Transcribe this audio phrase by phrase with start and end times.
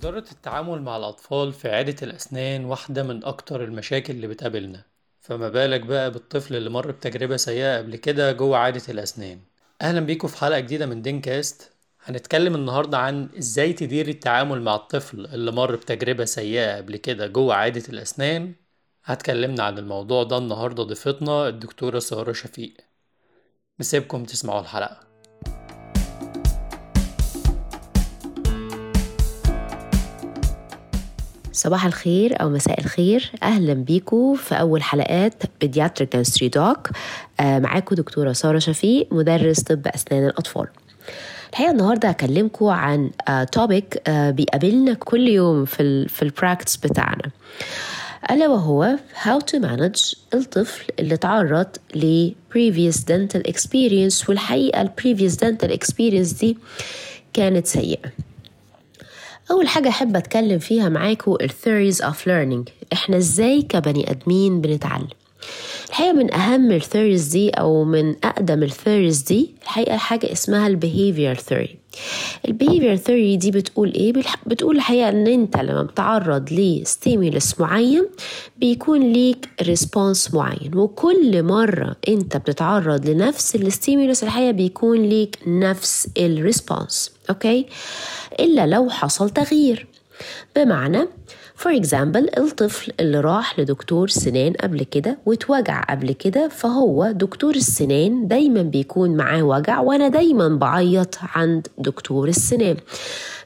[0.00, 4.82] إدارة التعامل مع الأطفال في عيادة الأسنان واحدة من أكتر المشاكل اللي بتقابلنا.
[5.20, 9.40] فما بالك بقى بالطفل اللي مر بتجربة سيئة قبل كده جوه عيادة الأسنان.
[9.82, 11.72] أهلا بيكم في حلقة جديدة من دين كاست
[12.04, 17.54] هنتكلم النهاردة عن إزاي تدير التعامل مع الطفل اللي مر بتجربة سيئة قبل كده جوه
[17.54, 18.54] عيادة الأسنان.
[19.04, 22.74] هتكلمنا عن الموضوع ده النهاردة ضيفتنا الدكتورة سارة شفيق.
[23.80, 25.09] نسيبكم تسمعوا الحلقة.
[31.60, 33.30] صباح الخير أو مساء الخير.
[33.42, 36.88] أهلا بيكم في أول حلقات pediatric dentistry talk
[37.40, 40.66] معاكم دكتورة سارة شفيق مدرس طب أسنان الأطفال.
[41.50, 43.10] الحقيقة النهاردة هكلمكم عن
[43.52, 47.30] topic بيقابلنا كل يوم في في ال practice بتاعنا.
[48.30, 54.28] ألا وهو how to manage الطفل اللي تعرض ل previous dental experience.
[54.28, 56.58] والحقيقة ال previous dental experience دي
[57.32, 58.10] كانت سيئة.
[59.50, 62.70] أول حاجة أحب أتكلم فيها معاكم ال theories of learning.
[62.92, 65.08] إحنا إزاي كبني آدمين بنتعلم؟
[65.88, 70.66] الحقيقة من أهم ال theories دي أو من أقدم ال theories دي الحقيقة حاجة اسمها
[70.66, 71.79] ال behavior theory.
[72.48, 74.12] ال behavior theory دي بتقول إيه؟
[74.46, 78.06] بتقول الحقيقة إن أنت لما بتعرض ل stimulus معين
[78.56, 86.08] بيكون ليك response معين وكل مرة أنت بتتعرض لنفس ال stimulus الحقيقة بيكون ليك نفس
[86.18, 87.66] ال response okay؟
[88.40, 89.86] إلا لو حصل تغيير
[90.56, 91.06] بمعنى
[91.60, 98.28] for example الطفل اللي راح لدكتور سنان قبل كده واتوجع قبل كده فهو دكتور السنان
[98.28, 102.76] دايما بيكون معاه وجع وأنا دايما بعيط عند دكتور السنان.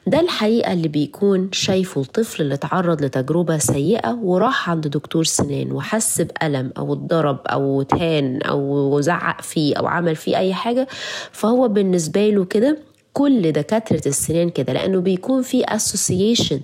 [0.07, 6.21] ده الحقيقة اللي بيكون شايفه الطفل اللي تعرض لتجربة سيئة وراح عند دكتور سنان وحس
[6.21, 10.87] بألم أو اتضرب أو اتهان أو زعق فيه أو عمل فيه أي حاجة.
[11.31, 12.77] فهو بالنسبة له كده
[13.17, 16.59] كل دكاترة السنان كده لأنه بيكون في association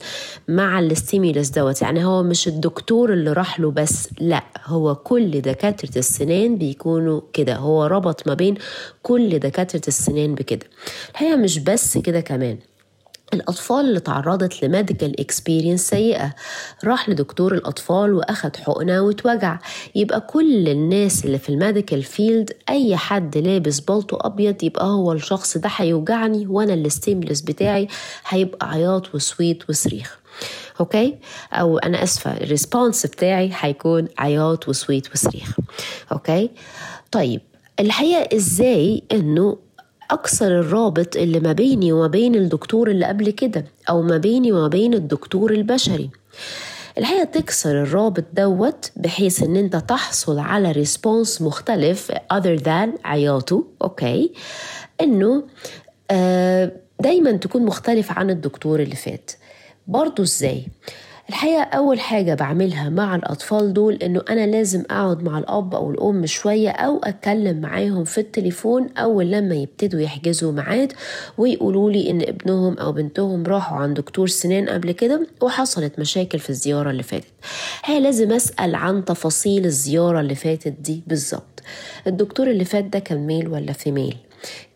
[0.47, 1.81] مع ال stimulus دوت.
[1.81, 7.55] يعني هو مش الدكتور اللي راح له بس لا هو كل دكاترة السنان بيكونوا كده.
[7.55, 8.55] هو ربط ما بين
[9.03, 10.65] كل دكاترة السنان بكده.
[11.11, 12.57] الحقيقة مش بس كده كمان.
[13.33, 16.33] الأطفال اللي تعرضت ل medical experience سيئة.
[16.83, 19.59] راح لدكتور الأطفال وأخد حقنة واتوجع.
[19.95, 25.11] يبقى كل الناس اللي في ال medical field أي حد لابس بلطو أبيض يبقى هو
[25.13, 27.87] الشخص ده هيوجعني وأنا ال stimulus بتاعي
[28.27, 30.19] هيبقى عياط وسويت وصريخ.
[30.79, 31.17] okay؟
[31.53, 35.57] أو أنا آسفة ال response بتاعي هيكون عياط وسويت وصريخ.
[36.11, 36.49] okay؟
[37.11, 37.41] طيب
[37.79, 39.57] الحقيقة إزاي إنه
[40.11, 44.67] أكسر الرابط اللي ما بيني وما بين الدكتور اللي قبل كده أو ما بيني وما
[44.67, 46.09] بين الدكتور البشري.
[46.97, 54.33] الحقيقة تكسر الرابط دوت بحيث إن أنت تحصل على response مختلف other than عياطه okay؟
[55.01, 55.43] إنه
[56.11, 59.31] آه دايما تكون مختلف عن الدكتور اللي فات.
[59.87, 60.67] برضو إزاي؟
[61.29, 66.25] الحقيقة أول حاجة بعملها مع الأطفال دول إنه أنا لازم أقعد مع الأب أو الأم
[66.25, 70.93] شوية أو أتكلم معاهم في التليفون أول لما يبتدوا يحجزوا ميعاد
[71.37, 76.49] ويقولوا لي إن ابنهم أو بنتهم راحوا عند دكتور سنان قبل كده وحصلت مشاكل في
[76.49, 77.27] الزيارة اللي فاتت.
[77.85, 81.61] هي لازم أسأل عن تفاصيل الزيارة اللي فاتت دي بالظبط.
[82.07, 84.17] الدكتور اللي فات ده كان male ولا female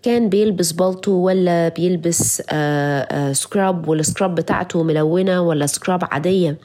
[0.03, 6.57] كان بيلبس بالطو ولا بيلبس آآ آآ scrub وال scrub بتاعته ملونة ولا scrub عادية.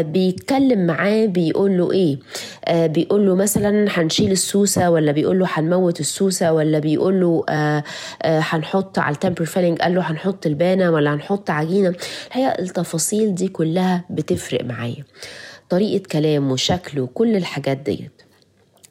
[0.00, 2.18] بيتكلم معاه بيقول له إيه؟
[2.88, 7.44] بيقول له مثلا هنشيل السوسة ولا بيقول له هنموت السوسة ولا بيقول له
[8.24, 11.94] هنحط على ال temporary filling قال له هنحط اللبانة ولا هنحط عجينة.
[12.28, 15.04] الحقيقة التفاصيل دي كلها بتفرق معايا.
[15.68, 18.22] طريقة كلامه وشكله كل الحاجات ديت.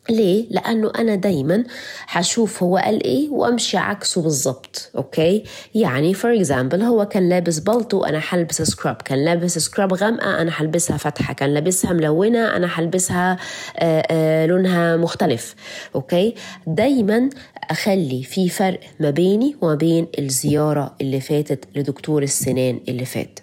[0.10, 1.64] ليه؟ لأنه أنا دايما
[2.08, 5.44] هشوف هو قال إيه وأمشي عكسه بالظبط okay؟
[5.76, 10.52] يعني for example هو كان لابس بلطو أنا هلبس scrub كان لابس scrub غامقة أنا
[10.56, 13.38] هلبسها فاتحة كان لابسها ملونة أنا هلبسها
[13.78, 15.56] آآ آآ لونها مختلف
[15.96, 16.36] okay؟
[16.68, 17.30] دايما
[17.72, 23.40] أخلي في فرق ما بيني وما بين الزيارة اللي فاتت لدكتور السنان اللي فات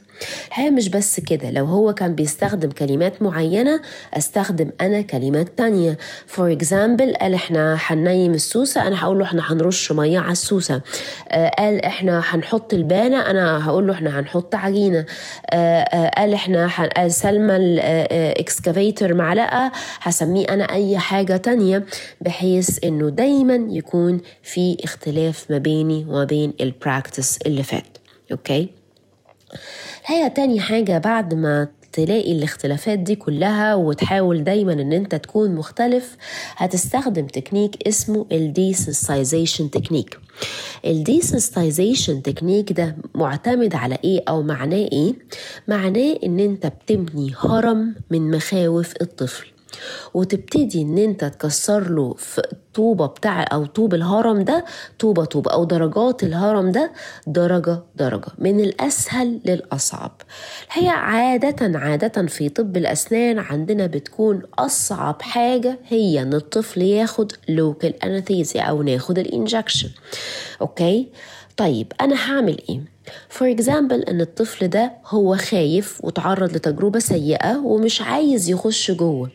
[0.49, 3.81] الحقيقة مش بس كده لو هو كان بيستخدم كلمات معينة
[4.15, 5.99] أستخدم أنا كلمات تانية.
[6.27, 10.81] for example قال إحنا هننيم السوسة أنا هقول له إحنا هنرش مية على السوسة.
[11.29, 15.07] آه قال إحنا هنحط لبانة أنا هقول له إحنا هنحط عجينة.
[15.51, 21.85] آه آه قال إحنا قال سمى ال excavator معلقة هسميه أنا أي حاجة تانية
[22.21, 27.99] بحيث إنه دايما يكون في اختلاف ما بيني وما بين ال practice اللي فات.
[28.33, 28.80] okay okay?
[30.00, 36.17] الحقيقة تاني حاجة بعد ما تلاقي الاختلافات دي كلها وتحاول دايما إن أنت تكون مختلف
[36.56, 40.19] هتستخدم تكنيك اسمه ال desensitization technique
[40.87, 45.12] ال desensitization technique ده معتمد على إيه أو معناه إيه؟
[45.69, 49.47] معناه إن أنت بتبني هرم من مخاوف الطفل.
[50.15, 54.65] وتبتدي إن أنت تكسر له في الطوبه بتاع أو طوب الهرم ده
[54.99, 56.93] طوبة طوبه أو درجات الهرم ده
[57.27, 60.23] درجة درجة من الأسهل للأصعب.
[60.73, 68.05] هي عادة عادة في طب الأسنان عندنا بتكون أصعب حاجة هي إن الطفل ياخد local
[68.05, 69.91] anesthesia أو ناخد ال injection
[70.61, 71.09] okay؟
[71.56, 72.81] طيب أنا هعمل إيه؟
[73.29, 79.31] for example إن الطفل ده هو خايف وتعرض لتجربة سيئة ومش عايز يخش جوه.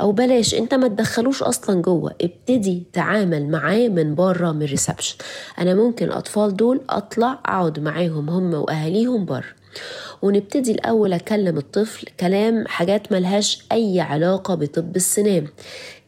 [0.00, 2.14] أو بلاش أنت ما تدخلوش أصلا جوه.
[2.20, 5.16] ابتدي تعامل معاه من بره من reception
[5.58, 9.44] أنا ممكن الاطفال دول أطلع أقعد معاهم هم وأهاليهم بره.
[10.22, 15.46] ونبتدي الأول أكلم الطفل كلام حاجات ملهاش أي علاقة بطب السنان.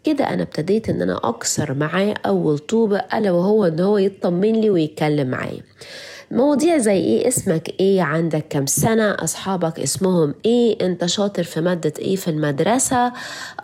[0.04, 4.70] كده أنا ابتديت إن أنا أكسر معاه أول طوبة ألا وهو إن هو يطمن لي
[4.70, 5.60] ويتكلم معايا.
[6.30, 11.92] مواضيع زي إيه؟ اسمك إيه؟ عندك كم سنة؟ أصحابك اسمهم إيه؟ أنت شاطر في مادة
[11.98, 13.12] إيه في المدرسة؟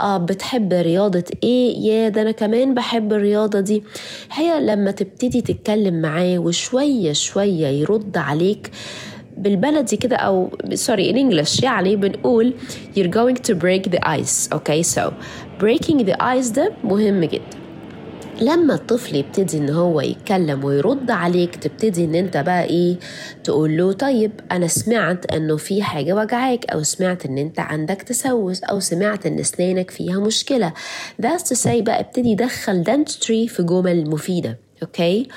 [0.01, 3.85] آه بتحب رياضة إيه؟ يا ده أنا كمان بحب الرياضة دي.
[4.33, 8.71] هي لما تبتدي تتكلم معاه وشوية شوية يرد عليك
[9.39, 12.55] بالبلدي كده أو سوري in English يعني بنقول
[12.97, 15.13] you're going to break the ice okay so
[15.61, 17.59] breaking the ice ده مهم جدا.
[18.41, 22.97] لما الطفل يبتدي إن هو يتكلم ويرد عليك تبتدي إن أنت بقى إيه
[23.45, 28.63] تقول له طيب أنا سمعت إنه في حاجة وجعاك أو سمعت إن أنت عندك تسوس
[28.65, 30.73] أو سمعت إن أسنانك فيها مشكلة.
[31.23, 34.59] To say بقى ابتدي دخل dentistry في جمل مفيدة.
[34.83, 35.29] أوكي؟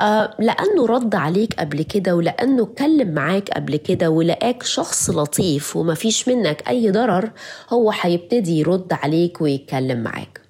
[0.00, 6.28] آه لأنه رد عليك قبل كده ولأنه اتكلم معاك قبل كده ولقاك شخص لطيف ومفيش
[6.28, 7.30] منك أي ضرر
[7.70, 10.40] هو هيبتدي يرد عليك ويتكلم معاك.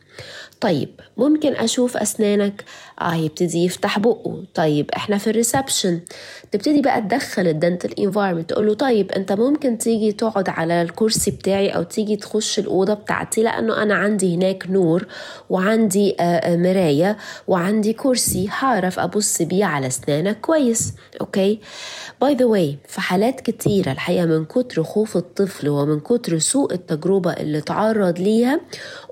[0.61, 2.64] طيب ممكن أشوف أسنانك؟
[3.00, 4.45] آه يبتدي يفتح بقه.
[4.55, 6.00] طيب إحنا في الريسبشن.
[6.53, 11.69] تبتدي بقى تدخل الدنتال انفايرمنت تقول له طيب أنت ممكن تيجي تقعد على الكرسي بتاعي
[11.71, 15.06] أو تيجي تخش الأوضة بتاعتي لأنه أنا عندي هناك نور
[15.50, 17.17] وعندي آه مراية
[17.49, 18.49] وعندي كرسي.
[18.59, 20.93] هعرف أبص بيه على أسنانك كويس.
[21.21, 21.61] أوكي؟
[22.20, 27.33] by the way في حالات كتيرة الحقيقة من كتر خوف الطفل ومن كتر سوء التجربة
[27.33, 28.61] اللي تعرض ليها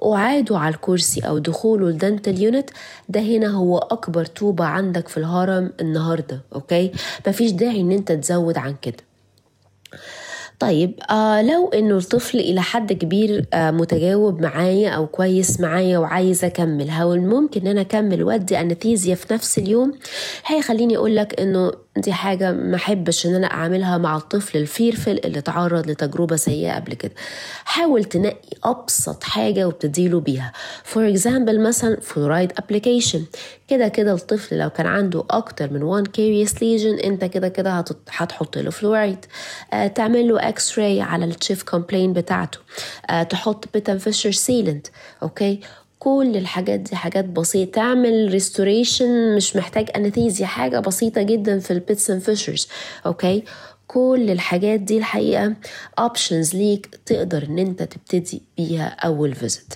[0.04, 2.70] اعاده على الكرسي أو دخوله ال dental unit
[3.08, 6.92] ده هنا هو أكبر طوبة عندك في الهرم النهارده okay?
[7.26, 8.96] مفيش داعي إن أنت تزود عن كده.
[10.58, 16.44] طيب آه لو إنه الطفل إلى حد كبير آه متجاوب معايا أو كويس معايا وعايز
[16.44, 19.92] أكمل هل ممكن إن أنا أكمل وأدي anesthesia في نفس اليوم؟
[20.46, 25.20] هيخليني أقول لك إنه دي حاجة ما أحبش إن أنا أعملها مع الطفل ال fearful
[25.24, 27.12] اللي تعرض لتجربة سيئة قبل كده.
[27.64, 30.52] حاول تنقي أبسط حاجة وبتديله بيها.
[30.84, 33.24] for example مثلا fluoride application
[33.68, 38.58] كده كده الطفل لو كان عنده أكتر من 1 carious lesion أنت كده كده هتحط
[38.58, 39.24] له فلورايد
[39.72, 42.58] آه تعمل له x-ray على ال chief complaint بتاعته.
[43.10, 44.86] آه تحط pit and fissure sealant
[45.22, 45.60] okay
[45.98, 47.70] كل الحاجات دي حاجات بسيطة.
[47.72, 52.68] تعمل restoration مش محتاج anesthesia حاجة بسيطة جدا في ال pits and fissures
[53.06, 53.42] okay
[53.86, 55.54] كل الحاجات دي الحقيقة
[56.00, 59.74] options ليك تقدر إن أنت تبتدي بيها أول visit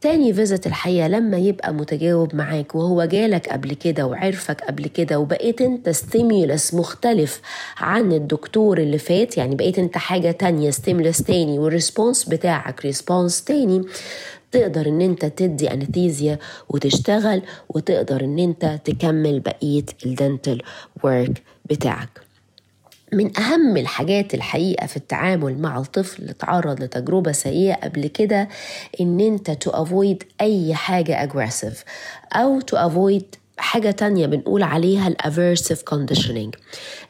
[0.00, 5.60] تاني visit الحقيقة لما يبقى متجاوب معاك وهو جالك قبل كده وعرفك قبل كده وبقيت
[5.60, 7.40] أنت stimulus مختلف
[7.78, 13.44] عن الدكتور اللي فات يعني بقيت أنت حاجة تانية stimulus تاني وال response بتاعك response
[13.44, 13.82] تاني
[14.52, 16.38] تقدر إن أنت تدي anesthesia
[16.68, 20.62] وتشتغل وتقدر إن أنت تكمل بقية ال dental
[21.04, 22.26] work بتاعك.
[23.12, 28.48] من أهم الحاجات الحقيقة في التعامل مع الطفل اللي تعرض لتجربة سيئة قبل كده
[29.00, 31.76] إن أنت to avoid أي حاجة aggressive
[32.32, 33.24] أو to avoid
[33.58, 36.50] حاجة تانية بنقول عليها ال aversive conditioning.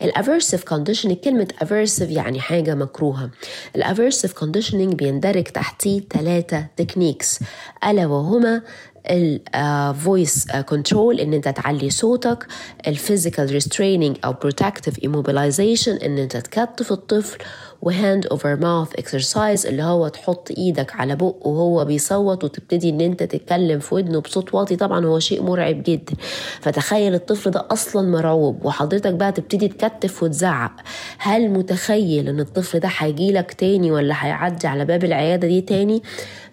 [0.02, 3.30] ال aversive conditioning كلمة aversive يعني حاجة مكروهة.
[3.76, 7.40] ال aversive conditioning بيندرج تحتيه ثلاثة techniques
[7.84, 8.62] ألا وهما
[9.10, 12.46] ال voice control إن أنت تعلي صوتك.
[12.86, 17.38] ال physical restraining أو protective immobilization إن أنت تكتف الطفل.
[17.82, 23.00] و hand over mouth exercise اللي هو تحط إيدك على بقه وهو بيصوت وتبتدي إن
[23.00, 24.76] أنت تتكلم في ودنه بصوت واطي.
[24.76, 26.12] طبعا هو شيء مرعب جدا.
[26.60, 30.72] فتخيل الطفل ده أصلا مرعوب وحضرتك بقى تبتدي تكتف وتزعق.
[31.18, 36.02] هل متخيل إن الطفل ده هيجيلك تاني ولا هيعدي على باب العيادة دي تاني؟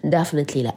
[0.04, 0.74] definitely لا.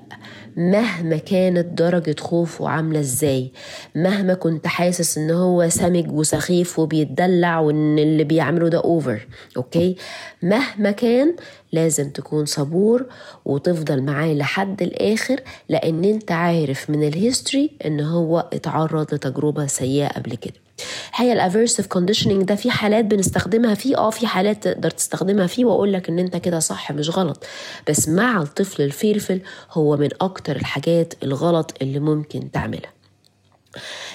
[0.58, 3.52] مهما كانت درجة خوفه عاملة إزاي
[3.96, 9.96] مهما كنت حاسس إن هو سمج وسخيف وبيتدلع وإن اللي بيعمله ده over okay?
[10.44, 11.36] مهما كان
[11.72, 13.06] لازم تكون صبور
[13.46, 20.08] وتفضل معاه لحد الآخر لأن أنت عارف من ال history إن هو اتعرض لتجربة سيئة
[20.08, 20.67] قبل كده.
[21.10, 25.66] الحقيقة ال aversive conditioning ده في حالات بنستخدمها فيه آه في حالات تقدر تستخدمها فيه
[25.66, 27.44] وأقول لك إن أنت كده صح مش غلط.
[27.90, 29.42] بس مع الطفل ال fearful
[29.72, 32.97] هو من أكتر الحاجات الغلط اللي ممكن تعملها.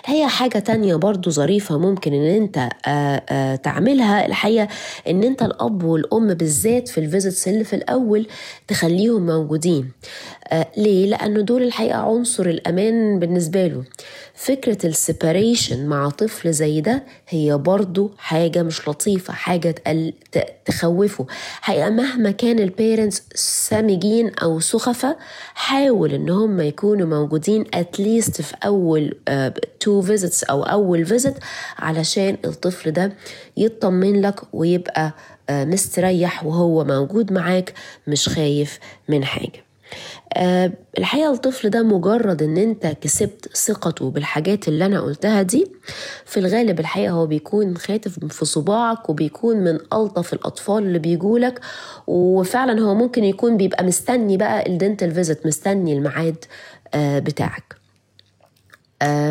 [0.05, 4.27] هي حاجة تانية برضو ظريفة ممكن إن أنت آآ آآ تعملها.
[4.27, 4.69] الحقيقة
[5.09, 8.27] إن أنت الأب والأم بالذات في ال visits اللي في الأول
[8.69, 9.91] تخليهم موجودين.
[10.77, 13.85] ليه؟ لأنه دول الحقيقة عنصر الأمان بالنسبة له.
[14.35, 19.75] فكرة ال separation مع طفل زي ده هي برضو حاجة مش لطيفة حاجة
[20.65, 21.27] تخوفه.
[21.61, 25.17] حقيقة مهما كان ال parents سامجين أو سخفة
[25.55, 29.15] حاول إن هم يكونوا موجودين at least في أول
[29.81, 31.35] two visits أو أول visit
[31.79, 33.13] علشان الطفل ده
[33.57, 35.13] يطمن لك ويبقى
[35.51, 37.73] مستريح وهو موجود معاك
[38.07, 38.79] مش خايف
[39.09, 39.65] من حاجة.
[40.37, 45.67] أه الحقيقة الطفل ده مجرد إن أنت كسبت ثقته بالحاجات اللي أنا قلتها دي
[46.27, 51.61] في الغالب الحقيقة هو بيكون خاتم في صباعك وبيكون من ألطف الأطفال اللي بيجولك
[52.07, 56.45] وفعلا هو ممكن يكون بيبقى مستني بقى ال dental visit مستني الميعاد
[56.95, 57.75] أه بتاعك.
[57.75, 57.82] آه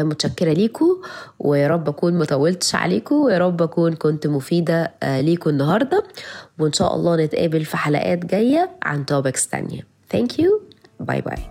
[0.03, 1.01] متشكرة ليكو
[1.39, 6.03] ويا رب أكون مطولتش عليكم ويا رب أكون كنت مفيدة آه ليكو النهاردة
[6.59, 10.49] وإن شاء الله نتقابل في حلقات جاية عن توبكس تانية Thank you.
[11.07, 11.50] Bye bye.